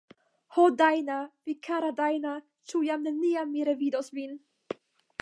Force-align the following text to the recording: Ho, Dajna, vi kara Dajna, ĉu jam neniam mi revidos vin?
Ho, 0.53 0.63
Dajna, 0.79 1.17
vi 1.51 1.55
kara 1.69 1.93
Dajna, 2.01 2.33
ĉu 2.73 2.83
jam 2.91 3.07
neniam 3.11 3.55
mi 3.59 3.71
revidos 3.73 4.15
vin? 4.19 4.39